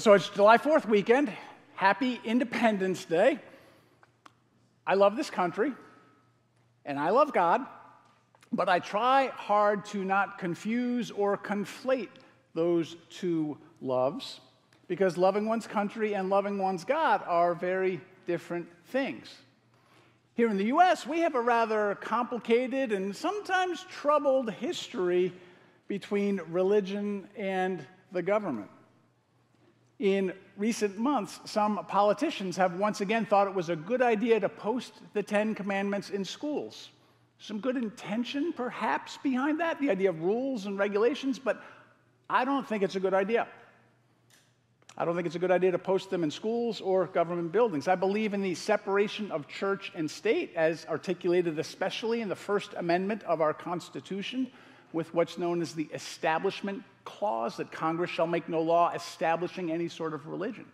[0.00, 1.30] So it's July 4th weekend.
[1.74, 3.38] Happy Independence Day.
[4.86, 5.74] I love this country
[6.86, 7.66] and I love God,
[8.50, 12.08] but I try hard to not confuse or conflate
[12.54, 14.40] those two loves
[14.88, 19.28] because loving one's country and loving one's God are very different things.
[20.32, 25.30] Here in the US, we have a rather complicated and sometimes troubled history
[25.88, 28.70] between religion and the government.
[30.00, 34.48] In recent months, some politicians have once again thought it was a good idea to
[34.48, 36.88] post the Ten Commandments in schools.
[37.38, 41.62] Some good intention, perhaps, behind that, the idea of rules and regulations, but
[42.30, 43.46] I don't think it's a good idea.
[44.96, 47.86] I don't think it's a good idea to post them in schools or government buildings.
[47.86, 52.72] I believe in the separation of church and state, as articulated especially in the First
[52.78, 54.50] Amendment of our Constitution,
[54.94, 59.88] with what's known as the Establishment Clause that Congress shall make no law establishing any
[59.88, 60.66] sort of religion.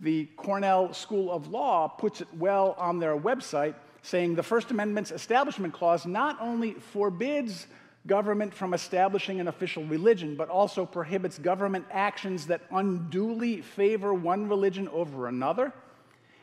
[0.00, 5.10] The Cornell School of Law puts it well on their website, saying the First Amendment's
[5.10, 7.66] Establishment Clause not only forbids
[8.06, 14.48] government from establishing an official religion, but also prohibits government actions that unduly favor one
[14.48, 15.72] religion over another.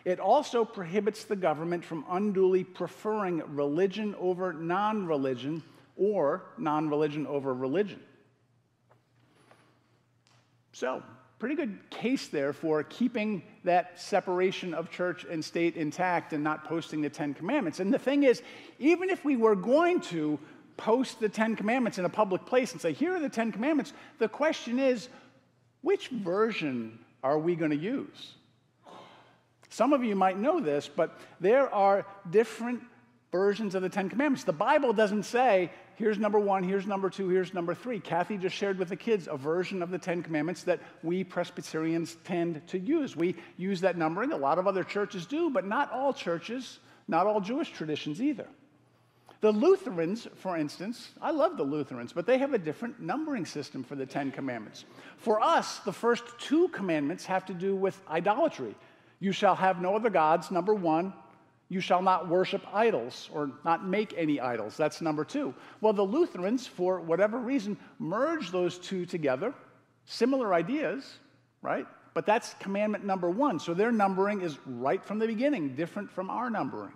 [0.05, 5.63] It also prohibits the government from unduly preferring religion over non religion
[5.97, 7.99] or non religion over religion.
[10.77, 11.01] So,
[11.39, 16.65] pretty good case there for keeping that separation of church and state intact and not
[16.65, 17.79] posting the Ten Commandments.
[17.79, 18.43] And the thing is,
[18.77, 20.37] even if we were going to
[20.77, 23.91] post the Ten Commandments in a public place and say, here are the Ten Commandments,
[24.19, 25.09] the question is,
[25.81, 28.35] which version are we going to use?
[29.69, 32.83] Some of you might know this, but there are different
[33.31, 34.43] versions of the Ten Commandments.
[34.43, 37.99] The Bible doesn't say, here's number one, here's number two, here's number three.
[37.99, 42.15] Kathy just shared with the kids a version of the Ten Commandments that we Presbyterians
[42.23, 43.15] tend to use.
[43.15, 47.27] We use that numbering, a lot of other churches do, but not all churches, not
[47.27, 48.47] all Jewish traditions either.
[49.39, 53.83] The Lutherans, for instance, I love the Lutherans, but they have a different numbering system
[53.83, 54.85] for the Ten Commandments.
[55.17, 58.75] For us, the first two commandments have to do with idolatry.
[59.19, 61.13] You shall have no other gods, number one,
[61.69, 64.77] you shall not worship idols or not make any idols.
[64.77, 65.53] That's number two.
[65.81, 69.53] Well, the Lutherans, for whatever reason, merged those two together.
[70.05, 71.19] Similar ideas,
[71.61, 71.85] right?
[72.13, 73.59] But that's commandment number one.
[73.59, 76.93] So their numbering is right from the beginning, different from our numbering.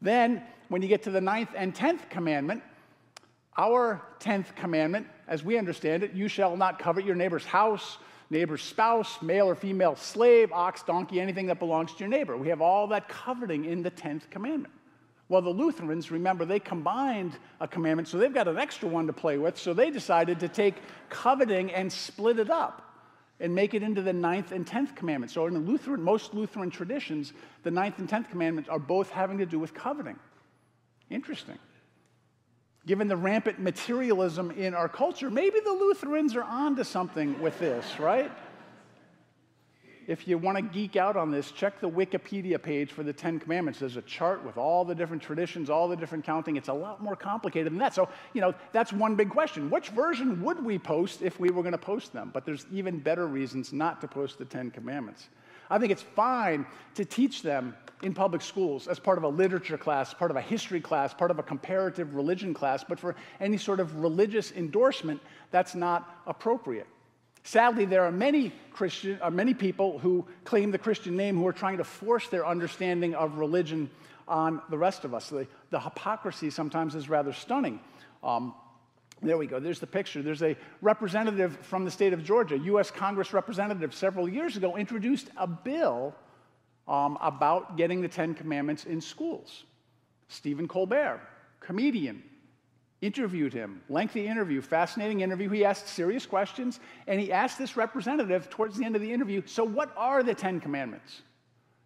[0.00, 2.62] Then, when you get to the ninth and tenth commandment,
[3.56, 7.98] our tenth commandment, as we understand it, you shall not covet your neighbor's house
[8.30, 12.36] neighbor's spouse, male or female slave, ox, donkey, anything that belongs to your neighbor.
[12.36, 14.72] We have all that coveting in the 10th commandment.
[15.28, 19.12] Well, the Lutherans, remember, they combined a commandment, so they've got an extra one to
[19.12, 20.74] play with, so they decided to take
[21.08, 22.82] coveting and split it up
[23.40, 25.32] and make it into the ninth and tenth commandment.
[25.32, 27.32] So in the Lutheran, most Lutheran traditions,
[27.62, 30.18] the ninth and tenth commandments are both having to do with coveting.
[31.10, 31.58] Interesting
[32.86, 37.98] given the rampant materialism in our culture, maybe the Lutherans are onto something with this,
[37.98, 38.30] right?
[40.06, 43.40] If you want to geek out on this, check the Wikipedia page for the Ten
[43.40, 43.78] Commandments.
[43.78, 46.56] There's a chart with all the different traditions, all the different counting.
[46.56, 47.94] It's a lot more complicated than that.
[47.94, 49.70] So, you know, that's one big question.
[49.70, 52.30] Which version would we post if we were going to post them?
[52.34, 55.28] But there's even better reasons not to post the Ten Commandments.
[55.70, 59.78] I think it's fine to teach them in public schools as part of a literature
[59.78, 63.56] class, part of a history class, part of a comparative religion class, but for any
[63.56, 65.20] sort of religious endorsement,
[65.50, 66.86] that's not appropriate.
[67.44, 71.52] Sadly, there are many Christian, uh, many people who claim the Christian name who are
[71.52, 73.90] trying to force their understanding of religion
[74.26, 75.28] on the rest of us.
[75.28, 77.80] The, the hypocrisy sometimes is rather stunning.
[78.22, 78.54] Um,
[79.24, 79.58] there we go.
[79.58, 80.22] There's the picture.
[80.22, 82.90] There's a representative from the state of Georgia, U.S.
[82.90, 86.14] Congress representative, several years ago, introduced a bill
[86.86, 89.64] um, about getting the Ten Commandments in schools.
[90.28, 91.20] Stephen Colbert,
[91.60, 92.22] comedian,
[93.00, 93.82] interviewed him.
[93.88, 95.48] Lengthy interview, fascinating interview.
[95.48, 99.42] He asked serious questions, and he asked this representative towards the end of the interview
[99.46, 101.22] So, what are the Ten Commandments?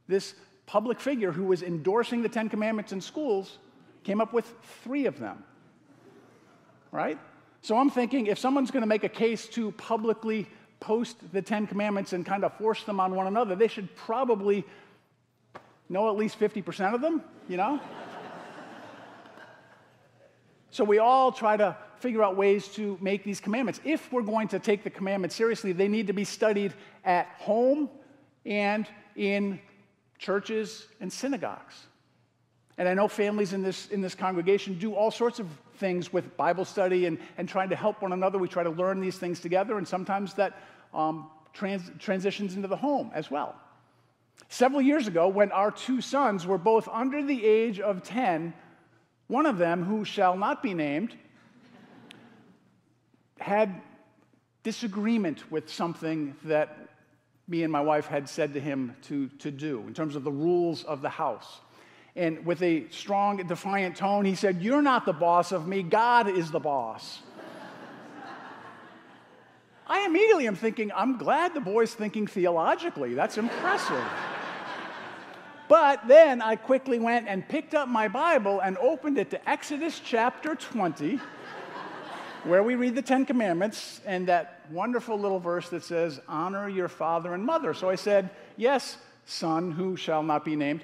[0.06, 0.34] This
[0.66, 3.58] public figure who was endorsing the Ten Commandments in schools
[4.04, 4.52] came up with
[4.82, 5.44] three of them
[6.92, 7.18] right?
[7.62, 10.46] So I'm thinking if someone's going to make a case to publicly
[10.80, 14.64] post the Ten Commandments and kind of force them on one another, they should probably
[15.88, 17.80] know at least 50% of them, you know?
[20.70, 23.80] so we all try to figure out ways to make these commandments.
[23.84, 26.72] If we're going to take the commandments seriously, they need to be studied
[27.04, 27.90] at home
[28.46, 29.60] and in
[30.18, 31.74] churches and synagogues.
[32.76, 36.36] And I know families in this, in this congregation do all sorts of things with
[36.36, 38.38] Bible study and, and trying to help one another.
[38.38, 40.60] We try to learn these things together, and sometimes that
[40.92, 43.54] um, trans- transitions into the home as well.
[44.48, 48.54] Several years ago, when our two sons were both under the age of 10,
[49.26, 51.14] one of them, who shall not be named,
[53.38, 53.82] had
[54.62, 56.88] disagreement with something that
[57.46, 60.32] me and my wife had said to him to, to do in terms of the
[60.32, 61.60] rules of the house.
[62.18, 66.28] And with a strong, defiant tone, he said, You're not the boss of me, God
[66.28, 67.20] is the boss.
[69.86, 73.14] I immediately am thinking, I'm glad the boy's thinking theologically.
[73.14, 74.02] That's impressive.
[75.68, 80.00] but then I quickly went and picked up my Bible and opened it to Exodus
[80.04, 81.20] chapter 20
[82.44, 86.88] where we read the Ten Commandments and that wonderful little verse that says, Honor your
[86.88, 87.74] father and mother.
[87.74, 90.82] So I said, Yes, son who shall not be named.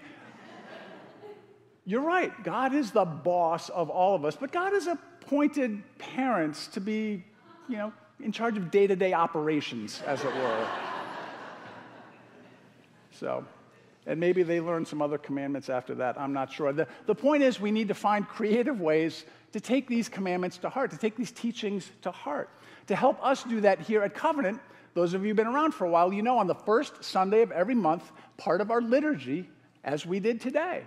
[1.86, 2.32] You're right.
[2.42, 7.24] God is the boss of all of us, but God has appointed parents to be,
[7.68, 10.66] you know, in charge of day to day operations, as it were.
[13.10, 13.44] so,
[14.06, 16.18] and maybe they learn some other commandments after that.
[16.18, 16.72] I'm not sure.
[16.72, 20.70] The, the point is, we need to find creative ways to take these commandments to
[20.70, 22.48] heart, to take these teachings to heart.
[22.88, 24.60] To help us do that here at Covenant,
[24.94, 27.42] those of you who've been around for a while, you know on the first Sunday
[27.42, 29.48] of every month, part of our liturgy,
[29.84, 30.84] as we did today,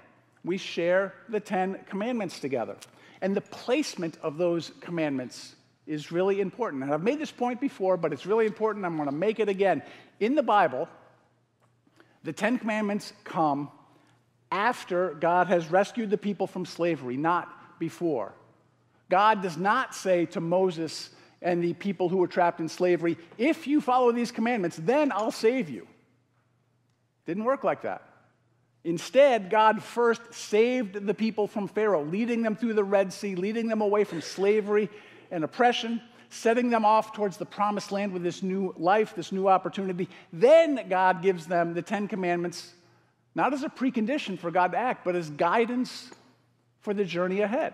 [0.47, 2.75] we share the Ten Commandments together.
[3.21, 5.55] And the placement of those commandments
[5.85, 6.83] is really important.
[6.83, 8.85] And I've made this point before, but it's really important.
[8.85, 9.83] I'm going to make it again.
[10.19, 10.88] In the Bible,
[12.23, 13.69] the Ten Commandments come
[14.51, 18.33] after God has rescued the people from slavery, not before.
[19.09, 21.09] God does not say to Moses
[21.41, 25.31] and the people who were trapped in slavery, if you follow these commandments, then I'll
[25.31, 25.88] save you.
[27.25, 28.06] Didn't work like that.
[28.83, 33.68] Instead, God first saved the people from Pharaoh, leading them through the Red Sea, leading
[33.68, 34.89] them away from slavery
[35.31, 39.47] and oppression, setting them off towards the promised land with this new life, this new
[39.47, 40.07] opportunity.
[40.31, 42.74] Then God gives them the Ten Commandments,
[43.35, 46.09] not as a precondition for God to act, but as guidance
[46.79, 47.74] for the journey ahead.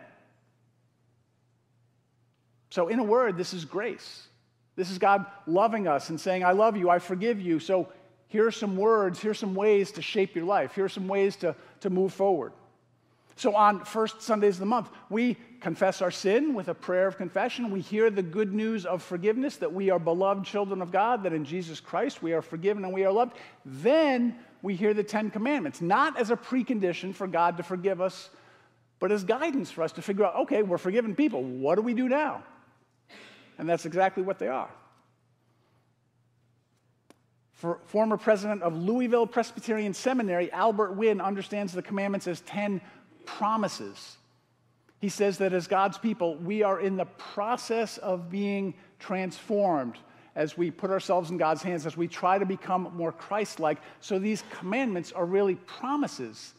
[2.69, 4.25] So, in a word, this is grace.
[4.75, 7.59] This is God loving us and saying, I love you, I forgive you.
[7.59, 7.89] So,
[8.33, 11.07] here are some words, here are some ways to shape your life, here are some
[11.07, 12.51] ways to, to move forward.
[13.35, 17.15] So, on first Sundays of the month, we confess our sin with a prayer of
[17.15, 17.69] confession.
[17.69, 21.33] We hear the good news of forgiveness that we are beloved children of God, that
[21.33, 23.37] in Jesus Christ we are forgiven and we are loved.
[23.65, 28.31] Then we hear the Ten Commandments, not as a precondition for God to forgive us,
[28.99, 31.43] but as guidance for us to figure out okay, we're forgiven people.
[31.43, 32.43] What do we do now?
[33.59, 34.71] And that's exactly what they are.
[37.63, 42.81] For former president of Louisville Presbyterian Seminary, Albert Winn understands the commandments as 10
[43.23, 44.17] promises.
[44.99, 49.97] He says that as God's people, we are in the process of being transformed
[50.35, 53.77] as we put ourselves in God's hands, as we try to become more Christ like.
[54.01, 56.55] So these commandments are really promises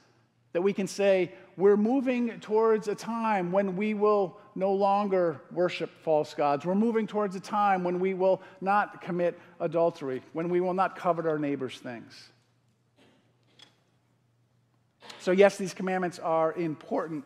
[0.55, 5.91] that we can say, we're moving towards a time when we will no longer worship
[6.03, 6.65] false gods.
[6.65, 10.97] We're moving towards a time when we will not commit adultery, when we will not
[10.97, 12.31] covet our neighbor's things.
[15.21, 17.25] So, yes, these commandments are important,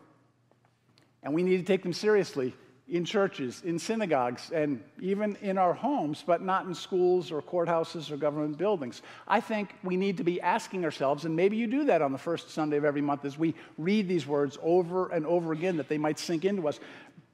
[1.23, 2.53] and we need to take them seriously
[2.89, 8.09] in churches, in synagogues, and even in our homes, but not in schools or courthouses
[8.09, 9.01] or government buildings.
[9.27, 12.17] I think we need to be asking ourselves, and maybe you do that on the
[12.17, 15.87] first Sunday of every month as we read these words over and over again that
[15.87, 16.79] they might sink into us.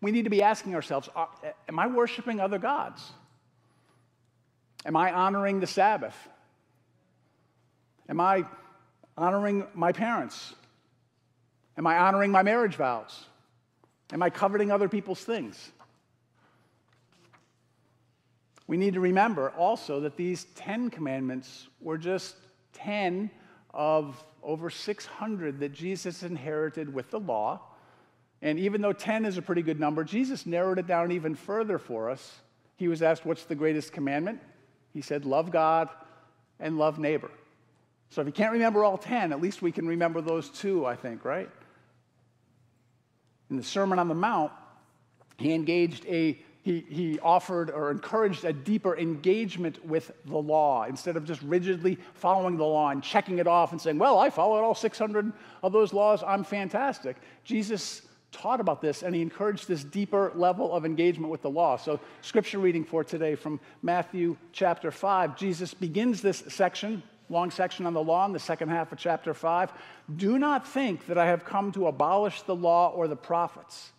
[0.06, 1.26] We need to be asking ourselves uh,
[1.68, 3.12] Am I worshiping other gods?
[4.86, 6.16] Am I honoring the Sabbath?
[8.08, 8.46] Am I
[9.18, 10.54] honoring my parents?
[11.76, 13.26] Am I honoring my marriage vows?
[14.14, 15.72] Am I coveting other people's things?
[18.68, 22.36] We need to remember also that these 10 commandments were just
[22.74, 23.32] 10
[23.74, 27.60] of over 600 that Jesus inherited with the law.
[28.42, 31.78] And even though 10 is a pretty good number, Jesus narrowed it down even further
[31.78, 32.40] for us.
[32.78, 34.42] He was asked, What's the greatest commandment?
[34.94, 35.90] He said, Love God
[36.60, 37.32] and love neighbor.
[38.10, 40.96] So if you can't remember all 10, at least we can remember those two, I
[40.96, 41.50] think, right?
[43.50, 44.52] In the Sermon on the Mount,
[45.38, 51.16] he engaged a he, he offered or encouraged a deeper engagement with the law instead
[51.16, 54.64] of just rigidly following the law and checking it off and saying, Well, I followed
[54.64, 57.18] all 600 of those laws, I'm fantastic.
[57.44, 58.02] Jesus
[58.36, 61.78] taught about this and he encouraged this deeper level of engagement with the law.
[61.78, 65.38] So, scripture reading for today from Matthew chapter 5.
[65.38, 69.34] Jesus begins this section, long section on the law, in the second half of chapter
[69.34, 69.72] 5.
[70.16, 73.92] Do not think that I have come to abolish the law or the prophets.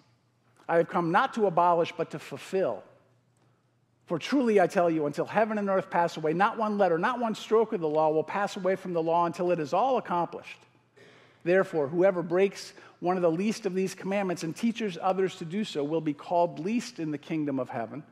[0.68, 2.82] I have come not to abolish, but to fulfill.
[4.06, 7.18] For truly I tell you, until heaven and earth pass away, not one letter, not
[7.18, 9.98] one stroke of the law will pass away from the law until it is all
[9.98, 10.60] accomplished.
[11.46, 15.62] Therefore, whoever breaks one of the least of these commandments and teaches others to do
[15.62, 18.02] so will be called least in the kingdom of heaven.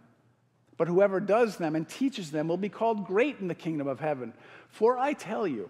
[0.76, 3.98] But whoever does them and teaches them will be called great in the kingdom of
[3.98, 4.34] heaven.
[4.68, 5.68] For I tell you,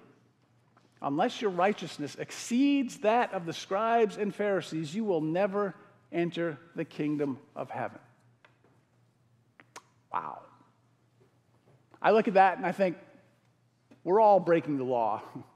[1.01, 5.75] unless your righteousness exceeds that of the scribes and Pharisees, you will never
[6.13, 7.99] enter the kingdom of heaven.
[10.13, 10.41] Wow.
[12.03, 12.99] I look at that and I think,
[14.05, 15.23] we're all breaking the law.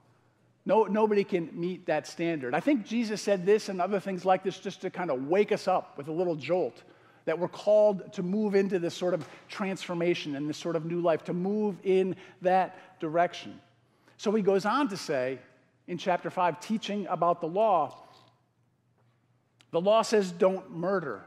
[0.69, 2.55] No, nobody can meet that standard.
[2.55, 5.51] I think Jesus said this and other things like this just to kind of wake
[5.51, 6.83] us up with a little jolt
[7.25, 11.01] that we're called to move into this sort of transformation and this sort of new
[11.01, 13.59] life, to move in that direction.
[14.19, 15.39] So he goes on to say
[15.87, 17.97] in chapter 5, teaching about the law,
[19.71, 21.23] the law says don't murder,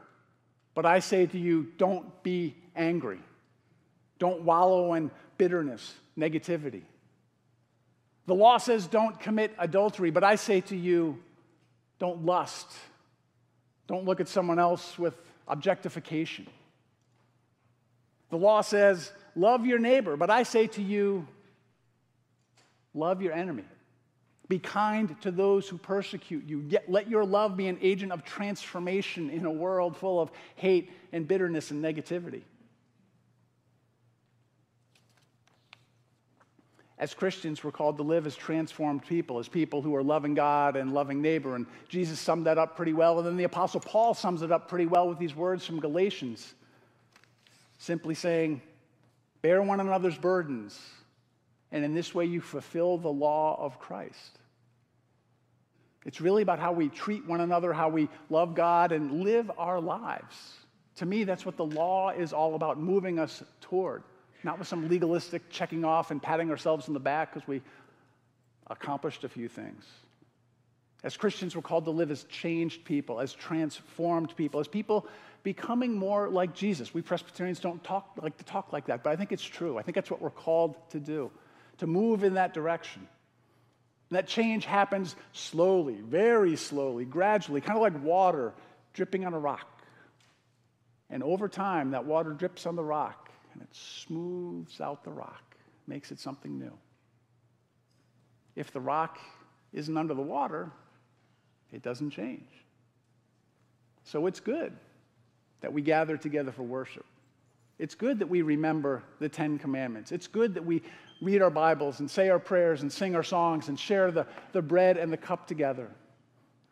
[0.74, 3.18] but I say to you, don't be angry.
[4.20, 6.82] Don't wallow in bitterness, negativity.
[8.26, 11.18] The law says don't commit adultery, but I say to you,
[11.98, 12.68] don't lust.
[13.86, 15.14] Don't look at someone else with
[15.48, 16.46] objectification.
[18.30, 21.26] The law says love your neighbor, but I say to you,
[22.94, 23.64] love your enemy.
[24.48, 26.64] Be kind to those who persecute you.
[26.68, 30.90] Yet let your love be an agent of transformation in a world full of hate
[31.12, 32.42] and bitterness and negativity.
[37.02, 40.76] As Christians, we're called to live as transformed people, as people who are loving God
[40.76, 41.56] and loving neighbor.
[41.56, 43.18] And Jesus summed that up pretty well.
[43.18, 46.54] And then the Apostle Paul sums it up pretty well with these words from Galatians
[47.78, 48.62] simply saying,
[49.40, 50.78] Bear one another's burdens,
[51.72, 54.38] and in this way you fulfill the law of Christ.
[56.06, 59.80] It's really about how we treat one another, how we love God, and live our
[59.80, 60.52] lives.
[60.98, 64.04] To me, that's what the law is all about, moving us toward.
[64.44, 67.62] Not with some legalistic checking off and patting ourselves on the back because we
[68.68, 69.84] accomplished a few things.
[71.04, 75.06] As Christians, we're called to live as changed people, as transformed people, as people
[75.42, 76.94] becoming more like Jesus.
[76.94, 79.78] We Presbyterians don't talk like to talk like that, but I think it's true.
[79.78, 81.30] I think that's what we're called to do,
[81.78, 83.06] to move in that direction.
[84.10, 88.52] And that change happens slowly, very slowly, gradually, kind of like water
[88.92, 89.68] dripping on a rock.
[91.10, 93.21] And over time, that water drips on the rock
[93.52, 95.56] and it smooths out the rock,
[95.86, 96.72] makes it something new.
[98.56, 99.18] If the rock
[99.72, 100.70] isn't under the water,
[101.72, 102.48] it doesn't change.
[104.04, 104.72] So it's good
[105.60, 107.06] that we gather together for worship.
[107.78, 110.12] It's good that we remember the Ten Commandments.
[110.12, 110.82] It's good that we
[111.22, 114.62] read our Bibles and say our prayers and sing our songs and share the, the
[114.62, 115.88] bread and the cup together.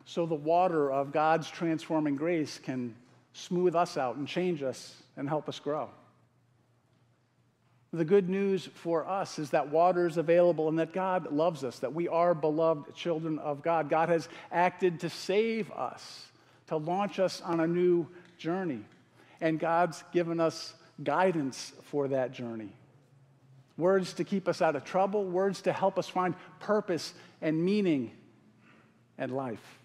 [0.05, 2.95] So the water of God's transforming grace can
[3.33, 5.91] smooth us out and change us and help us grow.
[7.93, 11.81] The good news for us is that water is available and that God loves us,
[11.81, 13.89] that we are beloved children of God.
[13.89, 16.27] God has acted to save us,
[16.69, 18.07] to launch us on a new
[18.39, 18.85] journey.
[19.41, 22.73] And God's given us guidance for that journey
[23.81, 28.13] words to keep us out of trouble, words to help us find purpose and meaning
[29.19, 29.79] and life.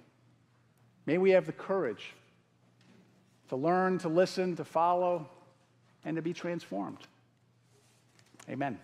[1.06, 2.14] May we have the courage
[3.50, 5.28] to learn, to listen, to follow,
[6.04, 7.00] and to be transformed.
[8.50, 8.80] Amen.